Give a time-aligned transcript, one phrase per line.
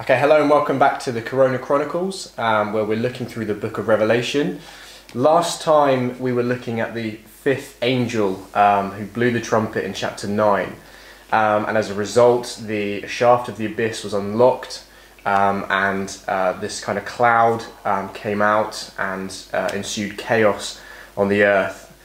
[0.00, 3.54] Okay, hello and welcome back to the Corona Chronicles, um, where we're looking through the
[3.54, 4.58] book of Revelation.
[5.14, 9.94] Last time we were looking at the fifth angel um, who blew the trumpet in
[9.94, 10.66] chapter 9,
[11.30, 14.82] um, and as a result, the shaft of the abyss was unlocked,
[15.26, 20.80] um, and uh, this kind of cloud um, came out and uh, ensued chaos
[21.16, 21.96] on the earth.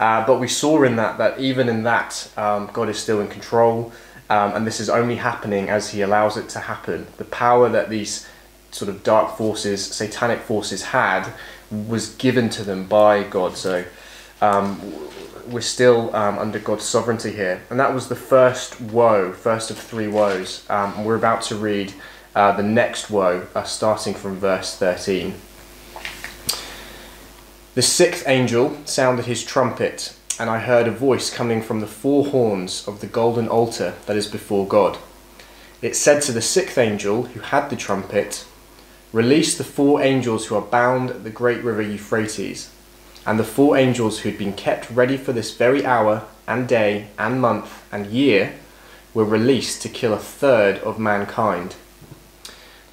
[0.00, 3.28] Uh, but we saw in that that even in that, um, God is still in
[3.28, 3.92] control.
[4.28, 7.06] Um, and this is only happening as he allows it to happen.
[7.16, 8.28] The power that these
[8.72, 11.32] sort of dark forces, satanic forces had,
[11.70, 13.56] was given to them by God.
[13.56, 13.84] So
[14.40, 14.80] um,
[15.48, 17.62] we're still um, under God's sovereignty here.
[17.70, 20.64] And that was the first woe, first of three woes.
[20.68, 21.92] Um, we're about to read
[22.34, 25.34] uh, the next woe, uh, starting from verse 13.
[27.74, 32.26] The sixth angel sounded his trumpet and I heard a voice coming from the four
[32.26, 34.98] horns of the golden altar that is before God.
[35.80, 38.46] It said to the sixth angel who had the trumpet,
[39.12, 42.70] Release the four angels who are bound at the great river Euphrates.
[43.24, 47.08] And the four angels who had been kept ready for this very hour and day
[47.18, 48.54] and month and year
[49.14, 51.76] were released to kill a third of mankind.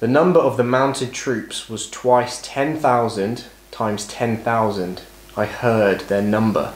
[0.00, 5.02] The number of the mounted troops was twice 10,000 times 10,000.
[5.36, 6.72] I heard their number.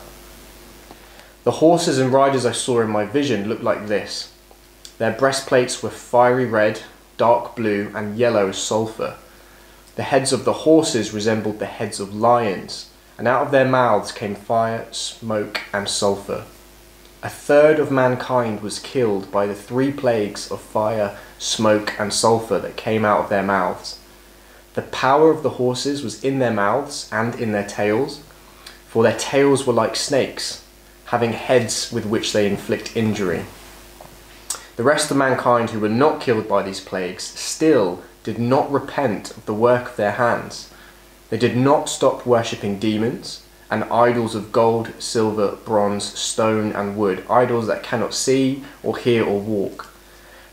[1.49, 4.35] The horses and riders I saw in my vision looked like this.
[4.99, 6.83] Their breastplates were fiery red,
[7.17, 9.17] dark blue, and yellow as sulphur.
[9.97, 14.13] The heads of the horses resembled the heads of lions, and out of their mouths
[14.13, 16.45] came fire, smoke, and sulphur.
[17.23, 22.59] A third of mankind was killed by the three plagues of fire, smoke, and sulphur
[22.59, 23.99] that came out of their mouths.
[24.75, 28.21] The power of the horses was in their mouths and in their tails,
[28.87, 30.63] for their tails were like snakes
[31.09, 33.45] having heads with which they inflict injury.
[34.77, 39.31] The rest of mankind who were not killed by these plagues still did not repent
[39.31, 40.71] of the work of their hands.
[41.31, 47.25] They did not stop worshipping demons and idols of gold, silver, bronze, stone, and wood,
[47.29, 49.91] idols that cannot see or hear or walk.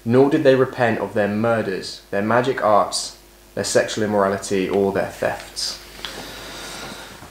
[0.06, 3.18] Nor did they repent of their murders, their magic arts,
[3.56, 5.85] their sexual immorality, or their thefts.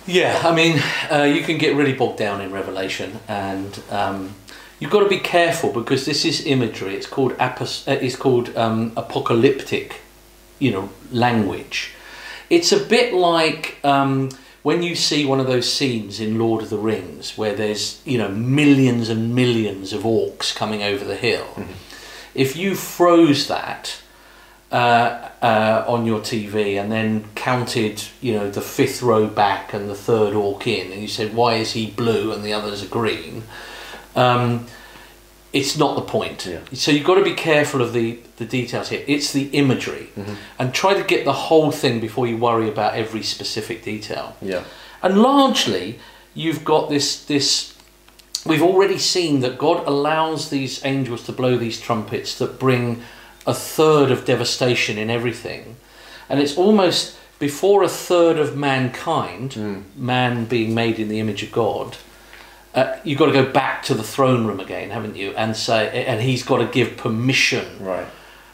[0.06, 4.34] Yeah, I mean, uh, you can get really bogged down in Revelation, and um,
[4.78, 6.94] you've got to be careful because this is imagery.
[6.94, 10.03] It's called apos- uh, It's called um, apocalyptic,
[10.59, 11.93] you know, language.
[12.50, 14.28] It's a bit like um,
[14.62, 18.19] when you see one of those scenes in Lord of the Rings where there's you
[18.19, 21.47] know millions and millions of orcs coming over the hill.
[21.54, 21.72] Mm-hmm.
[22.34, 24.03] If you froze that
[24.74, 29.88] uh, uh, on your TV and then counted, you know, the fifth row back and
[29.88, 32.88] the third orc in, and you said, why is he blue and the others are
[32.88, 33.44] green?
[34.16, 34.66] Um,
[35.52, 36.44] it's not the point.
[36.46, 36.58] Yeah.
[36.72, 39.04] So you've got to be careful of the, the details here.
[39.06, 40.34] It's the imagery, mm-hmm.
[40.58, 44.36] and try to get the whole thing before you worry about every specific detail.
[44.42, 44.64] Yeah.
[45.04, 46.00] And largely,
[46.34, 47.78] you've got this this.
[48.44, 53.04] We've already seen that God allows these angels to blow these trumpets that bring
[53.47, 55.77] a third of devastation in everything.
[56.28, 59.82] And it's almost before a third of mankind, mm.
[59.97, 61.97] man being made in the image of God,
[62.75, 65.31] uh, you've got to go back to the throne room again, haven't you?
[65.32, 68.06] And say, and he's got to give permission right.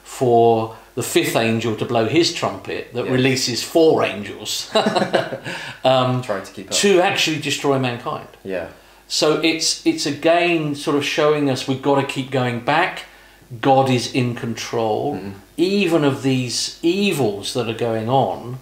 [0.03, 3.13] for the fifth angel to blow his trumpet that yes.
[3.13, 4.71] releases four angels
[5.85, 6.73] um, trying to keep up.
[6.75, 8.29] to actually destroy mankind.
[8.45, 8.71] Yeah.
[9.09, 13.05] So it's it's again sort of showing us we've got to keep going back
[13.59, 15.33] God is in control, mm.
[15.57, 18.59] even of these evils that are going on.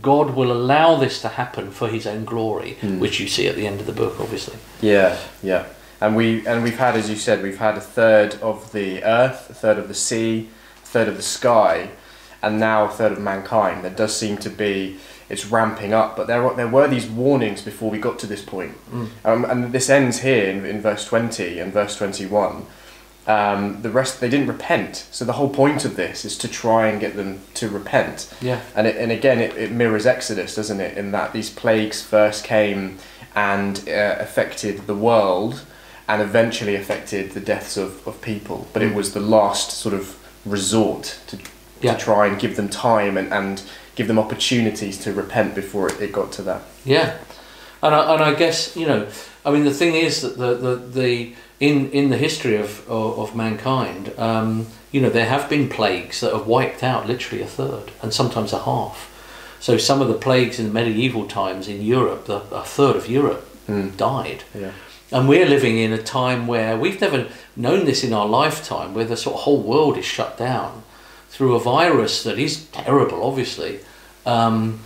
[0.00, 3.00] God will allow this to happen for His own glory, mm.
[3.00, 4.56] which you see at the end of the book, obviously.
[4.80, 5.66] Yeah, yeah,
[6.00, 9.50] and we and we've had, as you said, we've had a third of the earth,
[9.50, 10.48] a third of the sea,
[10.82, 11.90] a third of the sky,
[12.40, 13.84] and now a third of mankind.
[13.84, 14.98] There does seem to be
[15.28, 18.74] it's ramping up, but there there were these warnings before we got to this point,
[18.90, 19.08] mm.
[19.24, 22.66] um, and this ends here in, in verse twenty and verse twenty one
[23.30, 24.94] um, the rest they didn't repent.
[25.10, 28.18] So the whole point of this is to try and get them to repent.
[28.40, 28.60] Yeah.
[28.76, 30.98] And it, and again, it, it mirrors Exodus, doesn't it?
[30.98, 32.98] In that these plagues first came
[33.34, 35.64] and uh, affected the world,
[36.08, 38.66] and eventually affected the deaths of, of people.
[38.72, 38.90] But mm.
[38.90, 40.04] it was the last sort of
[40.44, 41.38] resort to,
[41.80, 41.94] yeah.
[41.94, 43.62] to try and give them time and, and
[43.94, 46.62] give them opportunities to repent before it, it got to that.
[46.84, 47.16] Yeah.
[47.82, 49.06] And I, and I guess you know,
[49.44, 53.18] I mean, the thing is that the the, the in in the history of of,
[53.18, 57.46] of mankind, um, you know, there have been plagues that have wiped out literally a
[57.46, 59.06] third and sometimes a half.
[59.60, 63.08] So some of the plagues in the medieval times in Europe, the, a third of
[63.08, 63.94] Europe mm.
[63.96, 64.42] died.
[64.54, 64.72] Yeah.
[65.12, 69.04] And we're living in a time where we've never known this in our lifetime, where
[69.04, 70.82] the sort of whole world is shut down.
[71.30, 73.78] through a virus that is terrible, obviously,
[74.26, 74.80] um,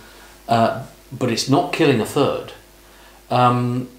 [0.47, 2.53] uh, but it's not killing a third.
[3.29, 3.89] Um,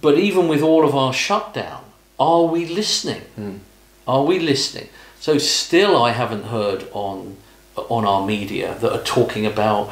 [0.00, 1.84] but even with all of our shutdown,
[2.18, 3.22] are we listening?
[3.38, 3.58] Mm.
[4.06, 4.88] Are we listening?
[5.20, 7.36] So still, I haven't heard on
[7.76, 9.90] on our media that are talking about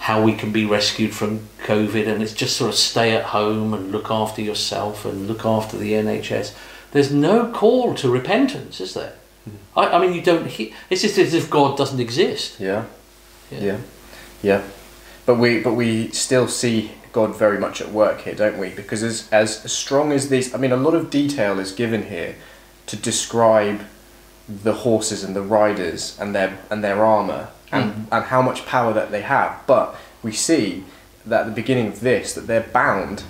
[0.00, 3.74] how we can be rescued from COVID, and it's just sort of stay at home
[3.74, 6.54] and look after yourself and look after the NHS.
[6.92, 9.14] There's no call to repentance, is there?
[9.76, 10.46] I, I mean, you don't.
[10.46, 12.58] Hear, it's just as if God doesn't exist.
[12.60, 12.84] Yeah.
[13.50, 13.60] Yeah.
[13.60, 13.78] Yeah.
[14.42, 14.62] Yeah.
[15.26, 18.70] But we but we still see God very much at work here, don't we?
[18.70, 22.36] Because as as strong as these I mean a lot of detail is given here
[22.86, 23.82] to describe
[24.48, 28.14] the horses and the riders and their and their armor and, hmm.
[28.14, 29.62] and how much power that they have.
[29.66, 30.84] But we see
[31.26, 33.20] that at the beginning of this that they're bound,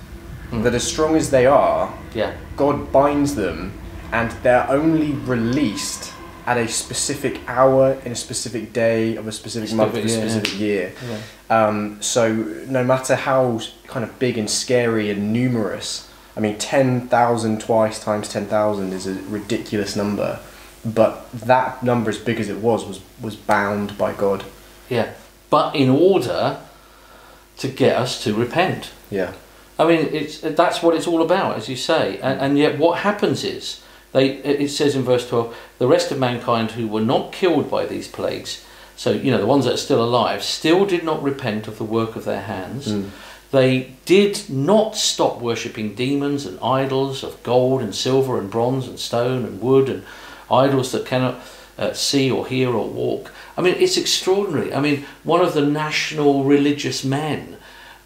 [0.51, 0.63] hmm.
[0.63, 2.37] that as strong as they are, Yeah.
[2.57, 3.73] God binds them
[4.13, 6.10] and they're only released
[6.47, 10.53] at a specific hour in a specific day of a specific month of a Specific,
[10.53, 10.93] yeah, year.
[11.09, 11.67] Yeah.
[11.67, 12.33] Um, so
[12.69, 18.29] no matter how kind of big and scary and numerous, I mean, 10,000 twice times
[18.29, 20.41] 10,000 is a ridiculous number.
[20.85, 24.45] But that number, as big as it was, was, was bound by God.
[24.89, 25.13] Yeah.
[25.51, 26.59] But in order
[27.59, 28.91] to get us to repent.
[29.11, 29.35] Yeah.
[29.79, 32.19] I mean, it's that's what it's all about, as you say.
[32.19, 33.83] And, and yet, what happens is
[34.13, 34.31] they.
[34.37, 38.09] It says in verse twelve, the rest of mankind who were not killed by these
[38.09, 38.65] plagues,
[38.97, 41.85] so you know the ones that are still alive, still did not repent of the
[41.85, 42.89] work of their hands.
[42.89, 43.11] Mm.
[43.51, 48.97] They did not stop worshipping demons and idols of gold and silver and bronze and
[48.97, 50.05] stone and wood and
[50.49, 51.41] idols that cannot
[51.77, 53.33] uh, see or hear or walk.
[53.57, 54.73] I mean, it's extraordinary.
[54.73, 57.57] I mean, one of the national religious men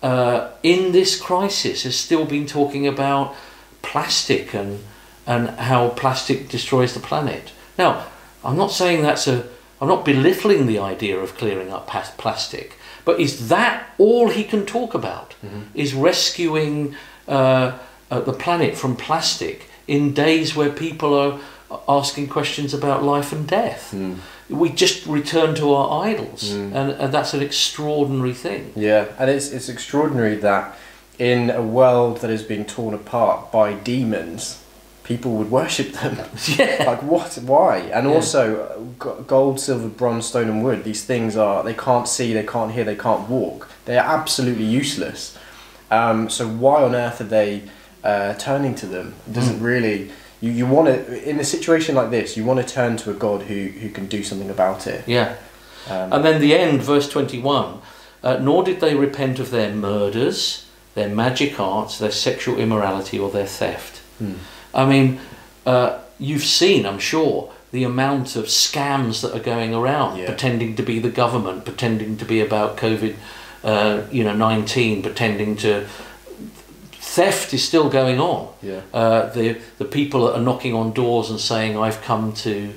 [0.03, 3.35] uh, in this crisis has still been talking about
[3.83, 4.81] plastic and
[5.27, 7.53] and how plastic destroys the planet.
[7.79, 8.07] Now,
[8.45, 9.47] I'm not saying that's a.
[9.81, 14.65] I'm not belittling the idea of clearing up plastic, but is that all he can
[14.65, 15.35] talk about?
[15.75, 16.95] Is rescuing
[17.29, 17.79] uh,
[18.11, 21.41] uh, the planet from plastic in days where people are
[21.89, 23.93] asking questions about life and death?
[23.95, 24.19] Mm.
[24.49, 28.73] We just return to our idols, and, and that's an extraordinary thing.
[28.77, 30.77] Yeah, and it's it's extraordinary that
[31.19, 34.64] in a world that is being torn apart by demons,
[35.05, 36.17] people would worship them.
[36.59, 36.85] Yeah.
[36.91, 37.35] like what?
[37.47, 37.79] Why?
[37.79, 38.15] And Yeah.
[38.15, 40.83] also, uh, gold, silver, bronze, stone, and wood.
[40.85, 43.69] These things are they can't see, they can't hear, they can't walk.
[43.85, 45.39] They are absolutely useless.
[45.91, 47.63] Um, so why on earth are they
[48.03, 49.15] uh, turning to them?
[49.29, 50.11] It doesn't really.
[50.41, 53.15] You, you want to in a situation like this, you want to turn to a
[53.15, 55.07] God who, who can do something about it.
[55.07, 55.37] Yeah.
[55.89, 57.81] Um, And then the end, verse 21
[58.23, 63.31] uh, Nor did they repent of their murders, their magic arts, their sexual immorality, or
[63.31, 63.99] their theft.
[64.19, 64.35] Hmm.
[64.75, 65.21] I mean,
[65.67, 70.27] uh, you've seen, I'm sure, the amount of scams that are going around, Yeah.
[70.27, 73.15] pretending to be the government, pretending to be about COVID,
[73.65, 75.85] uh, you know, 19, pretending to.
[77.01, 78.49] Theft is still going on.
[78.63, 78.81] Yeah.
[78.93, 82.73] Uh, the the people that are knocking on doors and saying, "I've come to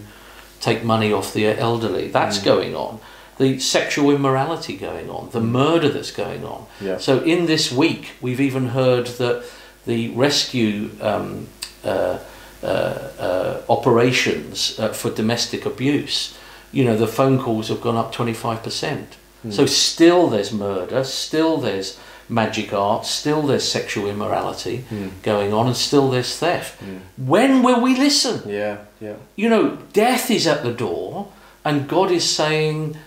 [0.62, 3.00] take money off the elderly," that's going on.
[3.40, 6.66] The sexual immorality going on, the murder that's going on.
[6.82, 6.98] Yeah.
[7.00, 9.44] So in this week, we've even heard that
[9.86, 11.48] the rescue um,
[11.84, 12.20] Uh,
[12.64, 16.36] uh, uh, operations uh, for domestic abuse,
[16.72, 19.06] you know, the phone calls have gone up 25%.
[19.44, 19.52] Hmm.
[19.52, 25.10] So still there's murder, still there's magic art, still there's sexual immorality hmm.
[25.22, 26.82] going on, and still there's theft.
[26.82, 26.98] Hmm.
[27.18, 28.50] When will we listen?
[28.50, 28.80] Yeah.
[29.00, 29.18] Yeah.
[29.36, 31.32] You know, death is at the door,
[31.64, 32.98] and God is saying,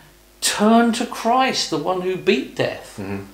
[0.41, 2.99] turn to Christ, the one who beat death.
[3.01, 3.27] Mhm.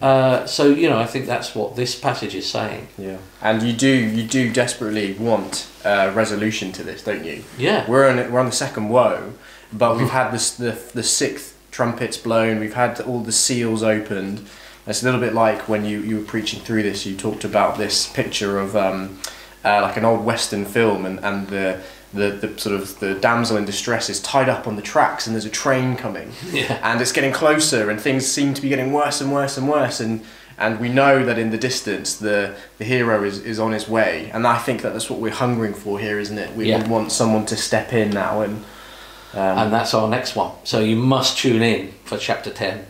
[0.00, 2.88] Uh, so you know, I think that's what this passage is saying.
[2.96, 7.44] Yeah, and you do you do desperately want uh, resolution to this, don't you?
[7.58, 9.34] Yeah, We're on it we're on the second woe,
[9.72, 12.60] but we've had this the the sixth trumpets blown.
[12.60, 14.46] We've had all the seals opened.
[14.86, 17.04] It's a little bit like when you, you were preaching through this.
[17.04, 19.20] You talked about this picture of um,
[19.64, 21.80] uh, like an old western film, and and the.
[22.12, 25.34] The, the sort of the damsel in distress is tied up on the tracks and
[25.36, 28.92] there's a train coming yeah, and it's getting closer and things seem to be getting
[28.92, 30.20] worse and worse and worse and
[30.58, 34.28] and we know that in the distance the the hero is, is on his way
[34.34, 36.82] and I think that that's what we're hungering for here isn't it we, Yeah.
[36.82, 38.56] we want someone to step in now and
[39.32, 40.50] um, and that's our next one.
[40.64, 42.86] So you must tune in for chapter ten.